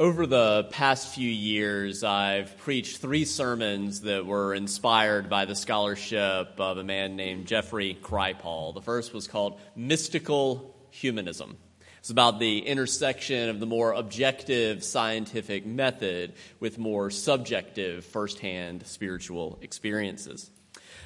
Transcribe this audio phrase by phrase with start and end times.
[0.00, 6.58] Over the past few years, I've preached three sermons that were inspired by the scholarship
[6.58, 8.72] of a man named Jeffrey Kripal.
[8.72, 11.58] The first was called Mystical Humanism.
[11.98, 19.58] It's about the intersection of the more objective scientific method with more subjective firsthand spiritual
[19.60, 20.50] experiences.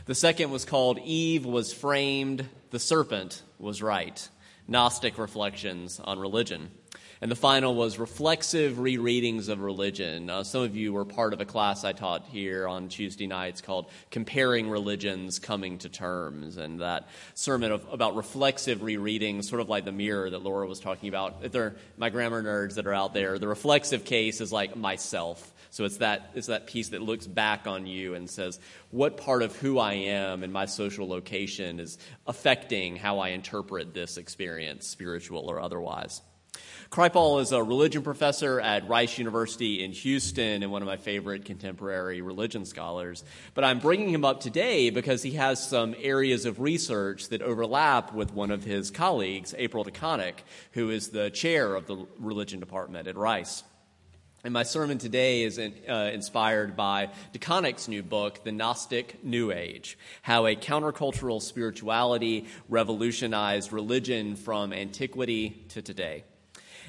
[0.06, 4.28] The second was called Eve Was Framed, the Serpent Was Right
[4.68, 6.70] Gnostic Reflections on Religion.
[7.24, 10.28] And the final was reflexive rereadings of religion.
[10.28, 13.62] Uh, some of you were part of a class I taught here on Tuesday nights
[13.62, 16.58] called Comparing Religions Coming to Terms.
[16.58, 20.80] And that sermon of, about reflexive rereadings, sort of like the mirror that Laura was
[20.80, 21.36] talking about.
[21.40, 25.50] If they're my grammar nerds that are out there, the reflexive case is like myself.
[25.70, 28.60] So it's that, it's that piece that looks back on you and says,
[28.90, 31.96] what part of who I am and my social location is
[32.26, 36.20] affecting how I interpret this experience, spiritual or otherwise.
[36.94, 41.44] Kripal is a religion professor at Rice University in Houston and one of my favorite
[41.44, 43.24] contemporary religion scholars.
[43.52, 48.14] But I'm bringing him up today because he has some areas of research that overlap
[48.14, 50.34] with one of his colleagues, April DeConick,
[50.70, 53.64] who is the chair of the religion department at Rice.
[54.44, 59.50] And my sermon today is in, uh, inspired by DeConick's new book, The Gnostic New
[59.50, 66.22] Age How a Countercultural Spirituality Revolutionized Religion from Antiquity to Today.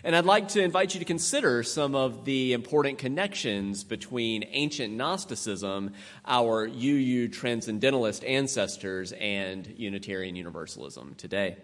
[0.06, 4.94] And I'd like to invite you to consider some of the important connections between ancient
[4.94, 5.94] Gnosticism,
[6.28, 11.58] our UU transcendentalist ancestors, and Unitarian Universalism today.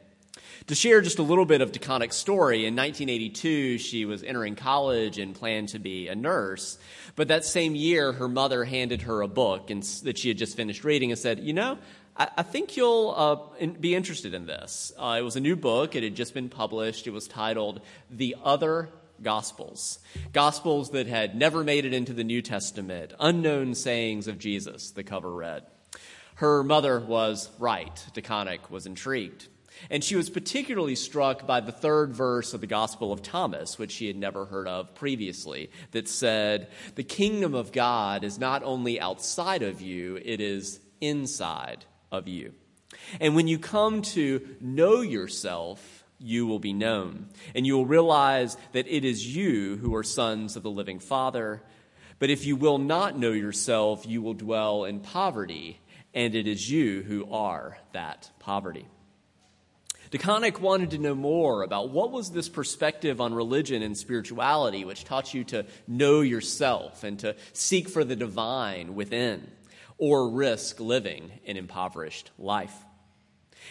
[0.67, 5.19] To share just a little bit of DeConick's story, in 1982, she was entering college
[5.19, 6.79] and planned to be a nurse.
[7.15, 10.57] But that same year, her mother handed her a book and, that she had just
[10.57, 11.77] finished reading and said, You know,
[12.15, 14.91] I, I think you'll uh, in, be interested in this.
[14.97, 17.07] Uh, it was a new book, it had just been published.
[17.07, 18.89] It was titled The Other
[19.21, 19.99] Gospels.
[20.33, 25.03] Gospels that had never made it into the New Testament, unknown sayings of Jesus, the
[25.03, 25.63] cover read.
[26.35, 28.03] Her mother was right.
[28.13, 29.47] DeConick was intrigued.
[29.89, 33.91] And she was particularly struck by the third verse of the Gospel of Thomas, which
[33.91, 38.99] she had never heard of previously, that said, The kingdom of God is not only
[38.99, 42.53] outside of you, it is inside of you.
[43.19, 47.27] And when you come to know yourself, you will be known.
[47.55, 51.61] And you will realize that it is you who are sons of the living Father.
[52.19, 55.79] But if you will not know yourself, you will dwell in poverty,
[56.13, 58.85] and it is you who are that poverty.
[60.11, 65.05] DeConick wanted to know more about what was this perspective on religion and spirituality which
[65.05, 69.49] taught you to know yourself and to seek for the divine within
[70.01, 72.73] or risk living an impoverished life.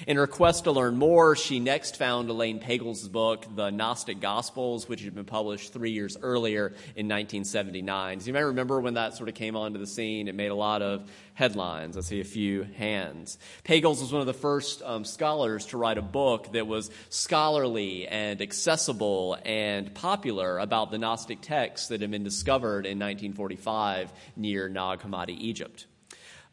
[0.07, 4.89] In her quest to learn more, she next found Elaine Pagels' book, The Gnostic Gospels,
[4.89, 8.21] which had been published three years earlier in 1979.
[8.21, 10.29] So you may remember when that sort of came onto the scene.
[10.29, 11.97] It made a lot of headlines.
[11.97, 13.37] I see a few hands.
[13.65, 18.07] Pagels was one of the first um, scholars to write a book that was scholarly
[18.07, 24.69] and accessible and popular about the Gnostic texts that had been discovered in 1945 near
[24.69, 25.87] Nag Hammadi, Egypt.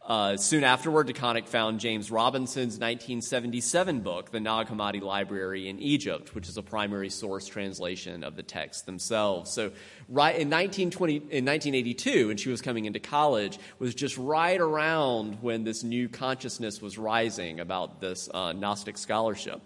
[0.08, 6.34] Uh, soon afterward, DeConick found James Robinson's 1977 book, The Nag Hammadi Library in Egypt,
[6.34, 9.52] which is a primary source translation of the texts themselves.
[9.52, 9.74] So,
[10.08, 15.40] right in, 1920, in 1982, when she was coming into college, was just right around
[15.42, 19.62] when this new consciousness was rising about this uh, Gnostic scholarship.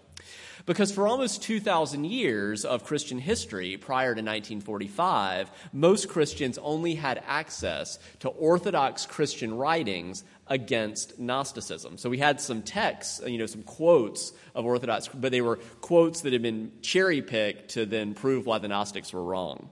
[0.64, 7.22] Because for almost 2,000 years of Christian history prior to 1945, most Christians only had
[7.26, 11.98] access to Orthodox Christian writings against Gnosticism.
[11.98, 16.20] So we had some texts, you know, some quotes of Orthodox, but they were quotes
[16.20, 19.70] that had been cherry picked to then prove why the Gnostics were wrong.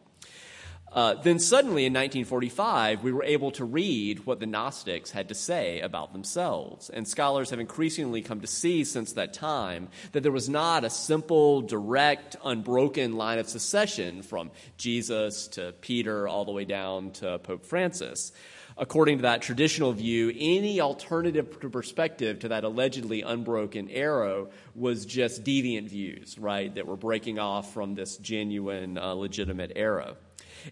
[0.92, 5.34] Uh, then suddenly in 1945, we were able to read what the Gnostics had to
[5.34, 6.90] say about themselves.
[6.90, 10.90] And scholars have increasingly come to see since that time that there was not a
[10.90, 17.38] simple, direct, unbroken line of succession from Jesus to Peter all the way down to
[17.38, 18.32] Pope Francis.
[18.76, 25.44] According to that traditional view, any alternative perspective to that allegedly unbroken arrow was just
[25.44, 30.16] deviant views, right, that were breaking off from this genuine, uh, legitimate arrow.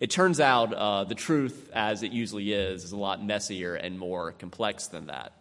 [0.00, 3.98] It turns out uh, the truth, as it usually is, is a lot messier and
[3.98, 5.32] more complex than that.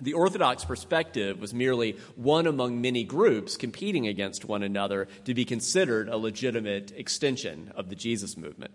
[0.00, 5.44] The Orthodox perspective was merely one among many groups competing against one another to be
[5.44, 8.72] considered a legitimate extension of the Jesus movement.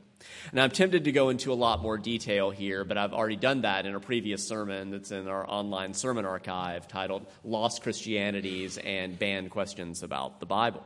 [0.51, 3.61] And I'm tempted to go into a lot more detail here, but I've already done
[3.61, 9.19] that in a previous sermon that's in our online sermon archive titled Lost Christianities and
[9.19, 10.85] Banned Questions About the Bible.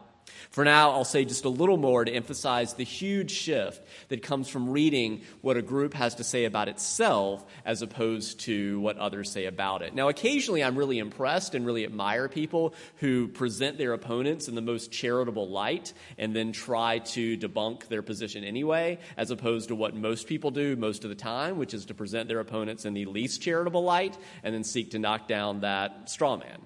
[0.52, 4.50] For now, I'll say just a little more to emphasize the huge shift that comes
[4.50, 9.32] from reading what a group has to say about itself as opposed to what others
[9.32, 9.96] say about it.
[9.96, 14.62] Now, occasionally I'm really impressed and really admire people who present their opponents in the
[14.62, 19.96] most charitable light and then try to debunk their position anyway, as opposed to what
[19.96, 23.06] most people do most of the time, which is to present their opponents in the
[23.06, 26.62] least charitable light and then seek to knock down that straw man.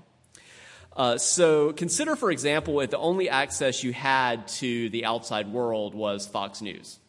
[0.95, 5.93] Uh, so consider, for example, if the only access you had to the outside world
[5.93, 6.99] was Fox News.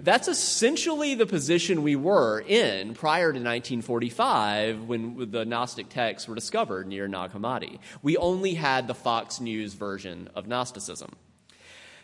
[0.00, 6.34] That's essentially the position we were in prior to 1945 when the Gnostic texts were
[6.34, 7.78] discovered near Nag Hammadi.
[8.02, 11.14] We only had the Fox News version of Gnosticism.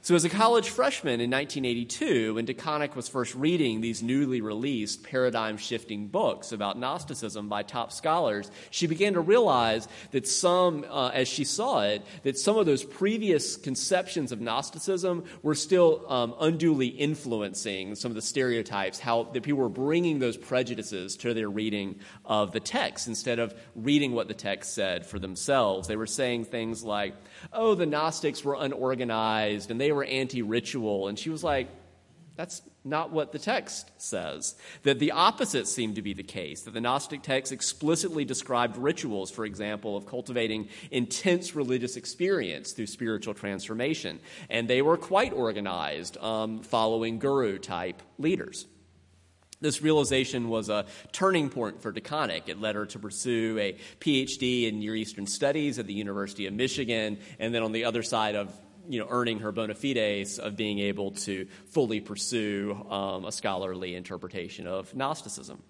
[0.01, 5.03] So, as a college freshman in 1982, when DeConick was first reading these newly released
[5.03, 11.09] paradigm shifting books about Gnosticism by top scholars, she began to realize that some, uh,
[11.09, 16.33] as she saw it, that some of those previous conceptions of Gnosticism were still um,
[16.41, 21.51] unduly influencing some of the stereotypes, how that people were bringing those prejudices to their
[21.51, 25.89] reading of the text instead of reading what the text said for themselves.
[25.89, 27.17] They were saying things like,
[27.53, 31.09] oh, the Gnostics were unorganized and they were anti ritual.
[31.09, 31.69] And she was like,
[32.37, 34.55] that's not what the text says.
[34.85, 39.33] That the opposite seemed to be the case, that the Gnostic text explicitly described rituals,
[39.33, 44.21] for example, of cultivating intense religious experience through spiritual transformation.
[44.49, 48.67] And they were quite organized, um, following guru type leaders.
[49.61, 52.43] This realization was a turning point for DeConick.
[52.47, 56.55] It led her to pursue a PhD in Near Eastern Studies at the University of
[56.55, 58.57] Michigan, and then on the other side of
[58.89, 63.95] you know, earning her bona fides of being able to fully pursue um, a scholarly
[63.95, 65.63] interpretation of Gnosticism.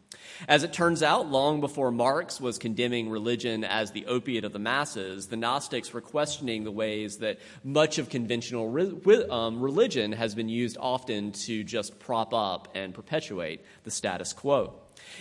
[0.47, 4.59] As it turns out, long before Marx was condemning religion as the opiate of the
[4.59, 10.35] masses, the Gnostics were questioning the ways that much of conventional re- um, religion has
[10.35, 14.75] been used often to just prop up and perpetuate the status quo.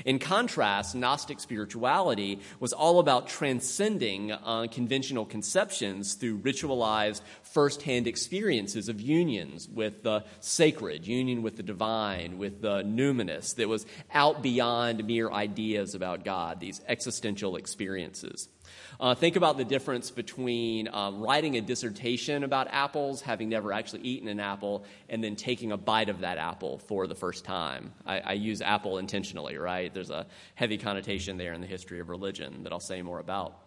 [0.05, 8.89] In contrast, Gnostic spirituality was all about transcending uh, conventional conceptions through ritualized firsthand experiences
[8.89, 14.41] of unions with the sacred, union with the divine, with the numinous, that was out
[14.41, 18.49] beyond mere ideas about God, these existential experiences.
[18.99, 24.01] Uh, think about the difference between um, writing a dissertation about apples, having never actually
[24.01, 27.93] eaten an apple, and then taking a bite of that apple for the first time.
[28.05, 29.93] I, I use apple intentionally, right?
[29.93, 30.25] There's a
[30.55, 33.59] heavy connotation there in the history of religion that I'll say more about.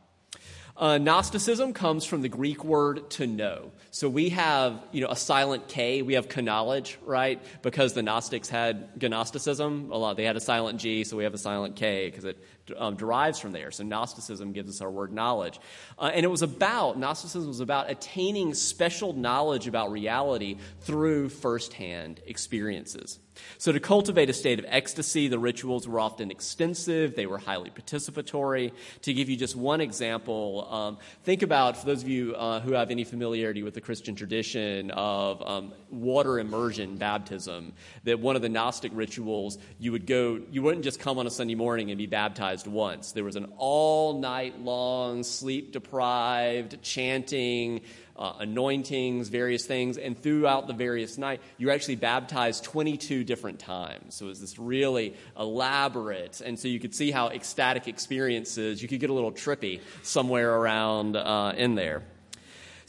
[0.76, 3.70] Uh, Gnosticism comes from the Greek word to know.
[3.90, 6.00] So we have, you know, a silent K.
[6.00, 7.42] We have knowledge, right?
[7.62, 9.90] Because the Gnostics had Gnosticism.
[9.92, 10.16] A lot.
[10.16, 12.38] They had a silent G, so we have a silent K because it
[12.76, 13.70] um, derives from there.
[13.70, 15.60] So Gnosticism gives us our word knowledge.
[15.98, 22.20] Uh, and it was about, Gnosticism was about attaining special knowledge about reality through firsthand
[22.26, 23.18] experiences.
[23.58, 27.70] So, to cultivate a state of ecstasy, the rituals were often extensive, they were highly
[27.70, 28.72] participatory.
[29.02, 32.72] To give you just one example, um, think about, for those of you uh, who
[32.72, 37.72] have any familiarity with the Christian tradition of um, water immersion baptism,
[38.04, 41.30] that one of the Gnostic rituals, you would go, you wouldn't just come on a
[41.30, 43.12] Sunday morning and be baptized once.
[43.12, 47.82] There was an all night long, sleep deprived, chanting,
[48.16, 54.14] uh, anointings, various things, and throughout the various night, you're actually baptized 22 different times.
[54.14, 58.88] So it was this really elaborate, and so you could see how ecstatic experiences, you
[58.88, 62.02] could get a little trippy somewhere around uh, in there.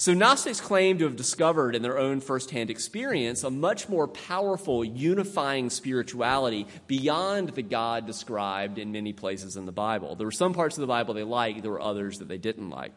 [0.02, 4.84] So, Gnostics claim to have discovered in their own firsthand experience a much more powerful,
[4.84, 10.16] unifying spirituality beyond the God described in many places in the Bible.
[10.16, 12.72] There were some parts of the Bible they liked, there were others that they didn't
[12.72, 12.94] like.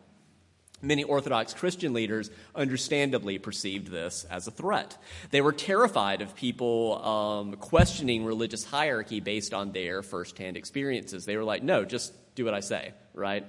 [0.80, 4.96] Many Orthodox Christian leaders understandably perceived this as a threat.
[5.30, 11.26] They were terrified of people um, questioning religious hierarchy based on their firsthand experiences.
[11.26, 13.44] They were like, no, just do what I say, right?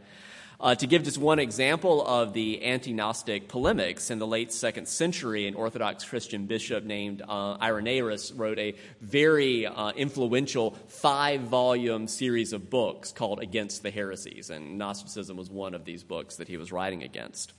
[0.60, 4.88] Uh, to give just one example of the anti Gnostic polemics in the late second
[4.88, 12.08] century, an Orthodox Christian bishop named uh, Irenaeus wrote a very uh, influential five volume
[12.08, 16.48] series of books called Against the Heresies, and Gnosticism was one of these books that
[16.48, 17.54] he was writing against.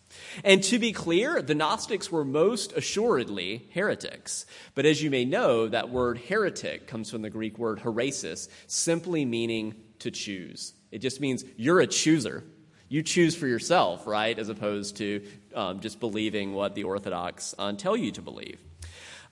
[0.45, 4.47] And to be clear, the Gnostics were most assuredly heretics.
[4.75, 9.25] But as you may know, that word heretic comes from the Greek word heresis, simply
[9.25, 10.75] meaning to choose.
[10.91, 12.45] It just means you're a chooser.
[12.89, 17.73] You choose for yourself, right, as opposed to um, just believing what the Orthodox uh,
[17.73, 18.61] tell you to believe.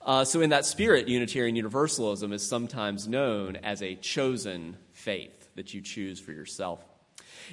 [0.02, 5.72] Uh, so, in that spirit, Unitarian Universalism is sometimes known as a chosen faith that
[5.72, 6.84] you choose for yourself.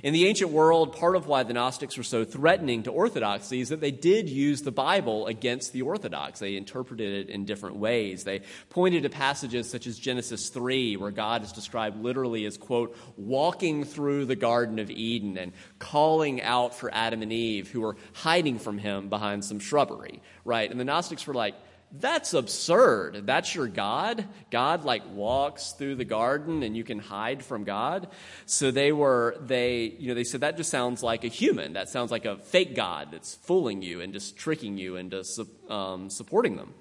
[0.03, 3.69] In the ancient world, part of why the Gnostics were so threatening to orthodoxy is
[3.69, 6.39] that they did use the Bible against the Orthodox.
[6.39, 8.23] They interpreted it in different ways.
[8.23, 12.97] They pointed to passages such as Genesis 3, where God is described literally as, quote,
[13.17, 17.97] walking through the Garden of Eden and calling out for Adam and Eve, who were
[18.13, 20.69] hiding from him behind some shrubbery, right?
[20.69, 21.55] And the Gnostics were like,
[21.93, 23.25] that's absurd.
[23.25, 24.25] That's your God?
[24.49, 28.07] God like walks through the garden and you can hide from God?
[28.45, 31.73] So they were, they, you know, they said that just sounds like a human.
[31.73, 35.23] That sounds like a fake God that's fooling you and just tricking you into
[35.69, 36.73] um, supporting them.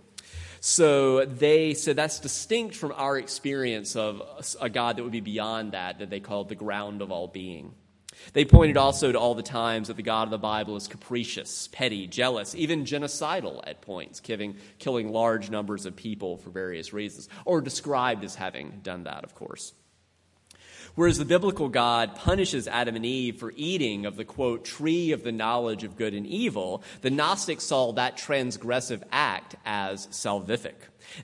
[0.60, 4.22] So they said that's distinct from our experience of
[4.60, 7.74] a God that would be beyond that, that they called the ground of all being.
[8.32, 11.68] They pointed also to all the times that the God of the Bible is capricious,
[11.68, 17.28] petty, jealous, even genocidal at points, killing, killing large numbers of people for various reasons,
[17.44, 19.72] or described as having done that, of course.
[20.94, 25.22] Whereas the biblical God punishes Adam and Eve for eating of the quote, tree of
[25.22, 30.74] the knowledge of good and evil, the Gnostics saw that transgressive act as salvific.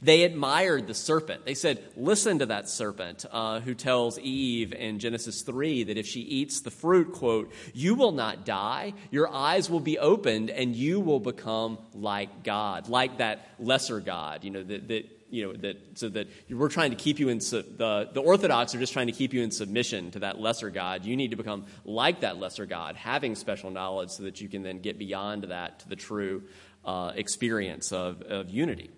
[0.02, 1.44] They admired the serpent.
[1.44, 6.06] They said, Listen to that serpent uh, who tells Eve in Genesis 3 that if
[6.06, 10.75] she eats the fruit, quote, you will not die, your eyes will be opened, and
[10.75, 15.52] you will become like God, like that lesser God, you know, that, that you know
[15.54, 19.06] that so that we're trying to keep you in the the orthodox are just trying
[19.06, 22.38] to keep you in submission to that lesser god you need to become like that
[22.38, 25.97] lesser god having special knowledge so that you can then get beyond that to the
[25.97, 26.42] true
[26.85, 28.90] uh, experience of, of unity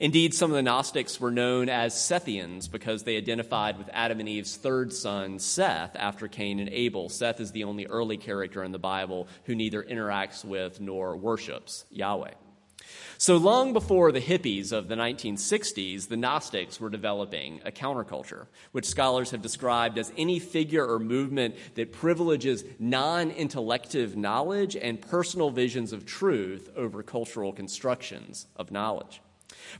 [0.00, 4.28] Indeed, some of the Gnostics were known as Sethians because they identified with Adam and
[4.28, 7.08] Eve's third son, Seth, after Cain and Abel.
[7.08, 11.84] Seth is the only early character in the Bible who neither interacts with nor worships
[11.90, 12.32] Yahweh.
[13.22, 18.84] So long before the hippies of the 1960s, the Gnostics were developing a counterculture, which
[18.84, 25.50] scholars have described as any figure or movement that privileges non intellective knowledge and personal
[25.50, 29.20] visions of truth over cultural constructions of knowledge.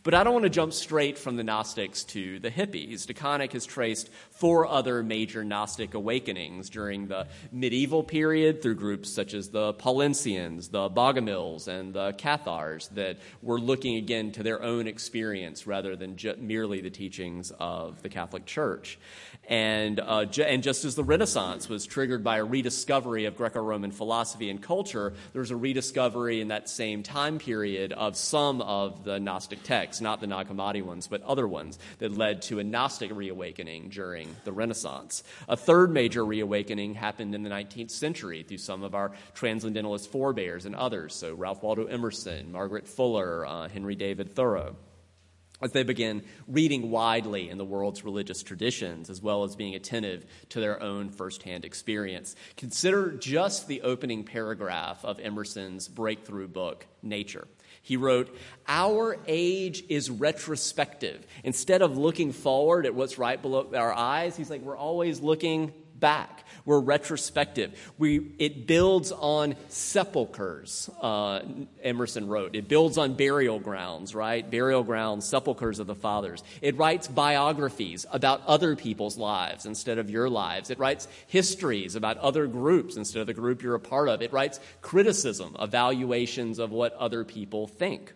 [0.02, 3.06] But I don't want to jump straight from the Gnostics to the hippies.
[3.06, 9.34] DeConick has traced four other major Gnostic awakenings during the medieval period through groups such
[9.34, 14.86] as the Paulicians, the Bogomils, and the Cathars that were looking again to their own
[14.86, 18.98] experience rather than ju- merely the teachings of the Catholic Church.
[19.48, 23.60] And, uh, ju- and just as the Renaissance was triggered by a rediscovery of Greco
[23.60, 28.60] Roman philosophy and culture, there was a rediscovery in that same time period of some
[28.60, 32.58] of the Gnostic texts, not the Nag Hammadi ones, but other ones, that led to
[32.58, 35.22] a Gnostic reawakening during the Renaissance.
[35.48, 40.66] A third major reawakening happened in the 19th century through some of our transcendentalist forebears
[40.66, 44.76] and others, so Ralph Waldo Emerson, Margaret Fuller, uh, Henry David Thoreau
[45.62, 50.26] as they begin reading widely in the world's religious traditions, as well as being attentive
[50.50, 52.34] to their own firsthand experience.
[52.56, 57.46] Consider just the opening paragraph of Emerson's breakthrough book, Nature.
[57.82, 58.34] He wrote,
[58.68, 61.26] Our age is retrospective.
[61.42, 65.72] Instead of looking forward at what's right below our eyes, he's like, we're always looking
[65.96, 66.46] back.
[66.64, 67.92] We're retrospective.
[67.98, 71.40] We, it builds on sepulchres, uh,
[71.82, 72.54] Emerson wrote.
[72.54, 74.48] It builds on burial grounds, right?
[74.48, 76.42] Burial grounds, sepulchres of the fathers.
[76.60, 80.70] It writes biographies about other people's lives instead of your lives.
[80.70, 84.22] It writes histories about other groups instead of the group you're a part of.
[84.22, 88.12] It writes criticism, evaluations of what other people think.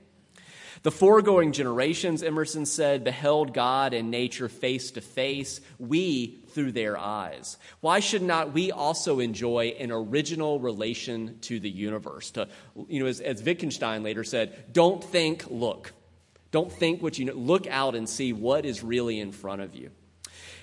[0.86, 6.96] The foregoing generations, Emerson said, beheld God and nature face to face, we through their
[6.96, 7.56] eyes.
[7.80, 12.30] Why should not we also enjoy an original relation to the universe?
[12.30, 12.46] To,
[12.86, 15.92] you know, as, as Wittgenstein later said, don't think, look.
[16.52, 17.32] Don't think what you know.
[17.32, 19.90] Look out and see what is really in front of you.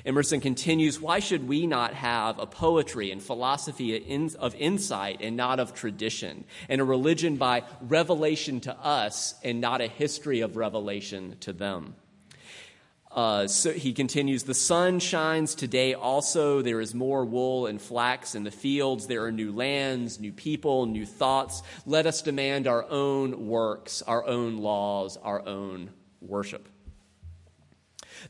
[0.06, 3.96] Emerson continues, Why should we not have a poetry and philosophy
[4.36, 9.80] of insight and not of tradition, and a religion by revelation to us and not
[9.80, 11.96] a history of revelation to them?
[13.14, 16.62] Uh, so he continues, The sun shines today also.
[16.62, 19.06] There is more wool and flax in the fields.
[19.06, 21.62] There are new lands, new people, new thoughts.
[21.86, 25.92] Let us demand our own works, our own laws, our own
[26.22, 26.68] worship.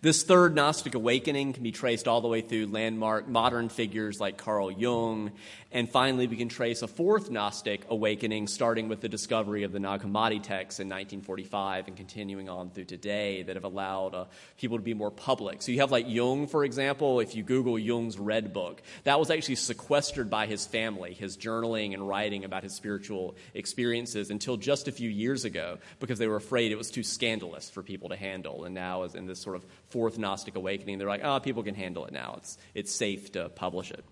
[0.02, 4.38] This third Gnostic awakening can be traced all the way through landmark modern figures like
[4.38, 5.32] Carl Jung.
[5.72, 9.80] And finally, we can trace a fourth Gnostic awakening, starting with the discovery of the
[9.80, 14.26] Nag Hammadi texts in 1945 and continuing on through today, that have allowed uh,
[14.58, 15.62] people to be more public.
[15.62, 19.32] So you have like Jung, for example, if you Google Jung's Red Book, that was
[19.32, 24.88] actually sequestered by his family, his journaling and writing about his spiritual experiences until just
[24.88, 28.16] a few years ago because they were afraid it was too scandalous for people to
[28.16, 28.66] handle.
[28.66, 32.06] And now, in this sort of fourth Gnostic awakening, they're like, oh, people can handle
[32.06, 32.34] it now.
[32.40, 34.04] It's, it's safe to publish it.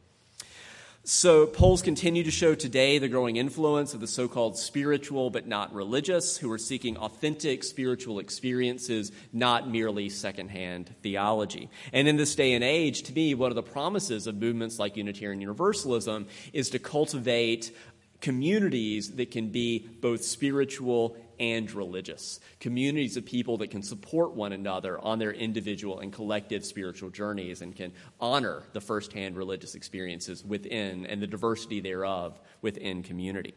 [1.03, 5.47] So, polls continue to show today the growing influence of the so called spiritual but
[5.47, 11.71] not religious, who are seeking authentic spiritual experiences, not merely secondhand theology.
[11.91, 14.95] And in this day and age, to me, one of the promises of movements like
[14.95, 17.75] Unitarian Universalism is to cultivate
[18.21, 24.53] communities that can be both spiritual and religious, communities of people that can support one
[24.53, 30.45] another on their individual and collective spiritual journeys and can honor the firsthand religious experiences
[30.45, 33.55] within and the diversity thereof within community.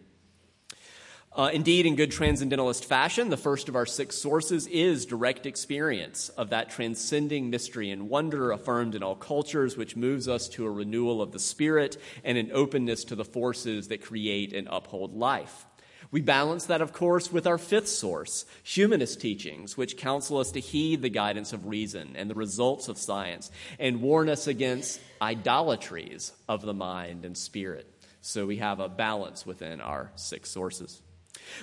[1.36, 6.30] Uh, indeed, in good transcendentalist fashion, the first of our six sources is direct experience
[6.30, 10.70] of that transcending mystery and wonder affirmed in all cultures, which moves us to a
[10.70, 15.66] renewal of the spirit and an openness to the forces that create and uphold life.
[16.14, 20.60] We balance that, of course, with our fifth source, humanist teachings, which counsel us to
[20.60, 26.30] heed the guidance of reason and the results of science and warn us against idolatries
[26.48, 27.92] of the mind and spirit.
[28.20, 31.02] So we have a balance within our six sources.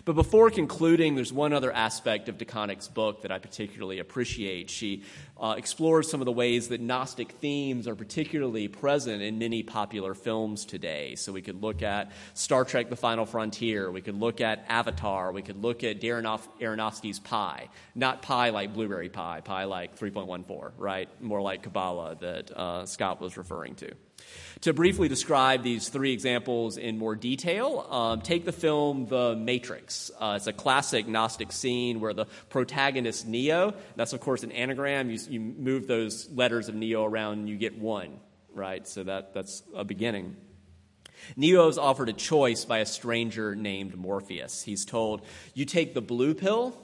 [0.05, 4.69] But before concluding, there's one other aspect of DeConick's book that I particularly appreciate.
[4.69, 5.03] She
[5.39, 10.13] uh, explores some of the ways that Gnostic themes are particularly present in many popular
[10.13, 11.15] films today.
[11.15, 15.31] So we could look at Star Trek The Final Frontier, we could look at Avatar,
[15.31, 16.21] we could look at Darren
[16.59, 17.69] Aronofsky's Pi.
[17.95, 21.09] Not Pi like blueberry pie, Pi like 3.14, right?
[21.21, 23.91] More like Kabbalah that uh, Scott was referring to.
[24.61, 30.11] To briefly describe these three examples in more detail, um, take the film The Matrix.
[30.19, 35.09] Uh, it's a classic Gnostic scene where the protagonist, Neo, that's of course an anagram,
[35.09, 38.19] you, you move those letters of Neo around and you get one,
[38.53, 38.87] right?
[38.87, 40.35] So that, that's a beginning.
[41.35, 44.61] Neo is offered a choice by a stranger named Morpheus.
[44.61, 45.25] He's told,
[45.55, 46.77] You take the blue pill,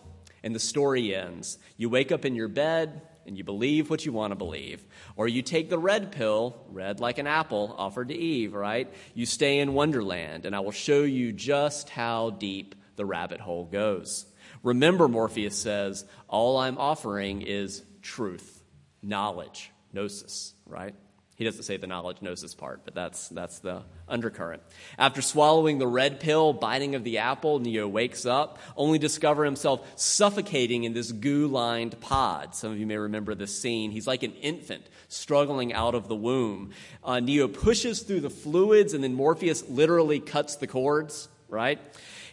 [0.43, 1.57] and the story ends.
[1.77, 4.85] You wake up in your bed, and you believe what you want to believe.
[5.15, 8.91] Or you take the red pill, red like an apple, offered to Eve, right?
[9.13, 13.65] You stay in Wonderland, and I will show you just how deep the rabbit hole
[13.65, 14.25] goes.
[14.63, 18.63] Remember, Morpheus says, all I'm offering is truth,
[19.01, 20.95] knowledge, gnosis, right?
[21.37, 24.63] He doesn't say the knowledge gnosis part, but that's, that's the undercurrent.
[24.97, 29.45] After swallowing the red pill, biting of the apple, Neo wakes up, only to discover
[29.45, 32.55] himself suffocating in this goo lined pod.
[32.55, 33.91] Some of you may remember this scene.
[33.91, 36.71] He's like an infant struggling out of the womb.
[37.03, 41.79] Uh, Neo pushes through the fluids, and then Morpheus literally cuts the cords, right?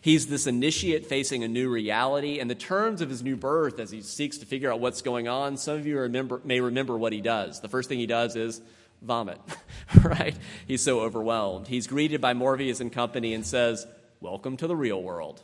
[0.00, 3.90] He's this initiate facing a new reality, and the terms of his new birth as
[3.90, 7.12] he seeks to figure out what's going on, some of you remember, may remember what
[7.12, 7.60] he does.
[7.60, 8.62] The first thing he does is
[9.04, 9.40] vomit,
[10.02, 10.36] right?
[10.66, 11.68] He's so overwhelmed.
[11.68, 13.86] He's greeted by Morpheus and company and says,
[14.20, 15.42] Welcome to the real world.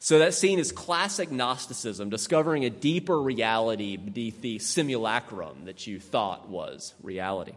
[0.00, 5.98] So that scene is classic Gnosticism, discovering a deeper reality beneath the simulacrum that you
[5.98, 7.54] thought was reality.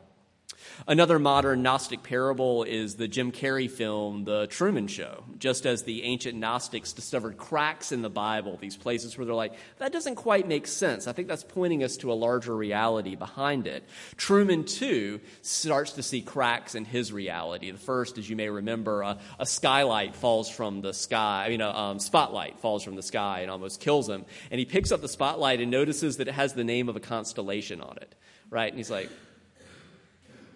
[0.87, 5.23] Another modern Gnostic parable is the Jim Carrey film, The Truman Show.
[5.37, 9.53] Just as the ancient Gnostics discovered cracks in the Bible, these places where they're like,
[9.77, 11.07] that doesn't quite make sense.
[11.07, 13.83] I think that's pointing us to a larger reality behind it.
[14.17, 17.71] Truman, too, starts to see cracks in his reality.
[17.71, 21.61] The first, as you may remember, a, a skylight falls from the sky, I mean,
[21.61, 24.25] a um, spotlight falls from the sky and almost kills him.
[24.49, 26.99] And he picks up the spotlight and notices that it has the name of a
[26.99, 28.15] constellation on it,
[28.49, 28.69] right?
[28.71, 29.09] And he's like,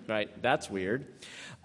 [0.08, 0.30] right?
[0.42, 1.06] That's weird.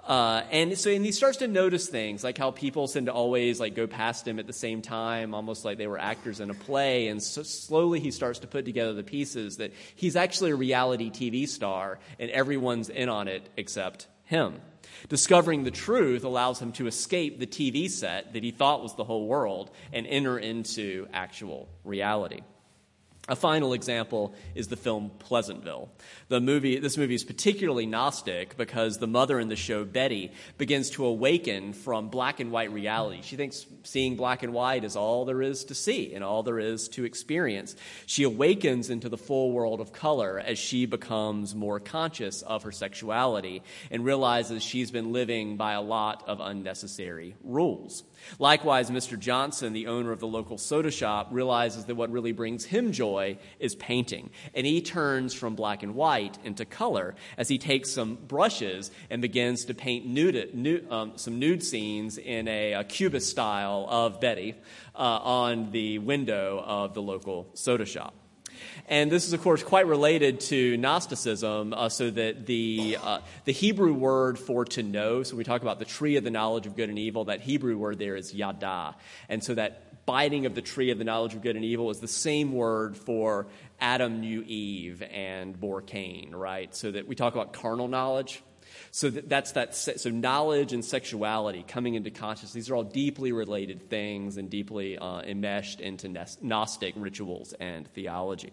[0.07, 3.61] Uh, and so and he starts to notice things like how people tend to always
[3.61, 6.55] like go past him at the same time, almost like they were actors in a
[6.55, 7.09] play.
[7.09, 11.11] And so slowly he starts to put together the pieces that he's actually a reality
[11.11, 14.61] TV star, and everyone's in on it except him.
[15.09, 19.05] Discovering the truth allows him to escape the TV set that he thought was the
[19.05, 22.41] whole world and enter into actual reality.
[23.31, 25.89] A final example is the film Pleasantville.
[26.27, 30.91] The movie, this movie is particularly Gnostic because the mother in the show, Betty, begins
[30.91, 33.21] to awaken from black and white reality.
[33.23, 36.59] She thinks seeing black and white is all there is to see and all there
[36.59, 37.77] is to experience.
[38.07, 42.73] She awakens into the full world of color as she becomes more conscious of her
[42.73, 43.63] sexuality
[43.93, 48.03] and realizes she's been living by a lot of unnecessary rules.
[48.39, 49.19] Likewise, Mr.
[49.19, 53.39] Johnson, the owner of the local soda shop, realizes that what really brings him joy
[53.59, 54.31] is painting.
[54.55, 59.23] And he turns from black and white into color as he takes some brushes and
[59.23, 64.21] begins to paint nude, nude, um, some nude scenes in a, a cubist style of
[64.21, 64.55] Betty
[64.95, 68.15] uh, on the window of the local soda shop.
[68.89, 73.53] And this is, of course, quite related to Gnosticism, uh, so that the, uh, the
[73.53, 76.77] Hebrew word for to know, so we talk about the tree of the knowledge of
[76.77, 78.97] good and evil, that Hebrew word there is yada.
[79.29, 82.01] And so that biting of the tree of the knowledge of good and evil is
[82.01, 83.47] the same word for
[83.81, 86.75] Adam knew Eve and bore Cain, right?
[86.75, 88.43] So that we talk about carnal knowledge.
[88.93, 89.75] So that's that.
[89.75, 92.53] So knowledge and sexuality coming into consciousness.
[92.53, 96.09] These are all deeply related things and deeply uh, enmeshed into
[96.43, 98.53] Gnostic rituals and theology.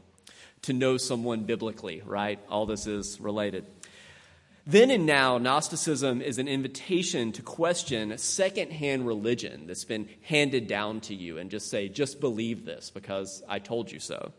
[0.63, 2.39] To know someone biblically, right?
[2.49, 3.65] All this is related.
[4.67, 10.99] Then and now, Gnosticism is an invitation to question secondhand religion that's been handed down
[11.01, 14.33] to you and just say, just believe this because I told you so.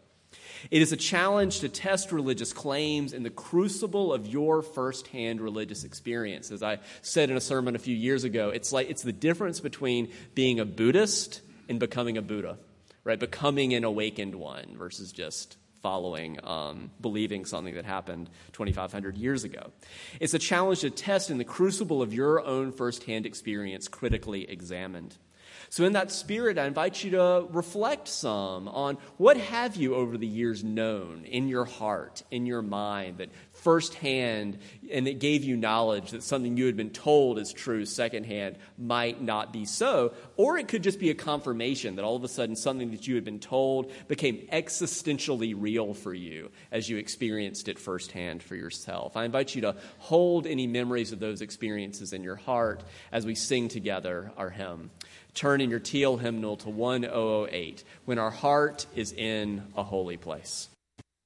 [0.70, 5.84] It is a challenge to test religious claims in the crucible of your firsthand religious
[5.84, 6.50] experience.
[6.50, 9.60] As I said in a sermon a few years ago, it's like it's the difference
[9.60, 12.58] between being a Buddhist and becoming a Buddha,
[13.04, 13.18] right?
[13.18, 19.70] Becoming an awakened one versus just following, um, believing something that happened 2,500 years ago.
[20.20, 25.16] It's a challenge to test in the crucible of your own firsthand experience, critically examined.
[25.70, 30.16] So, in that spirit, I invite you to reflect some on what have you over
[30.16, 34.58] the years known in your heart, in your mind, that firsthand
[34.90, 39.20] and it gave you knowledge that something you had been told is true secondhand might
[39.20, 40.14] not be so.
[40.36, 43.14] Or it could just be a confirmation that all of a sudden something that you
[43.14, 49.16] had been told became existentially real for you as you experienced it firsthand for yourself.
[49.16, 52.82] I invite you to hold any memories of those experiences in your heart
[53.12, 54.90] as we sing together our hymn
[55.34, 60.68] turn in your teal hymnal to 1008 when our heart is in a holy place.